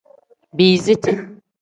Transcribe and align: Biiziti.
Biiziti. 0.55 1.11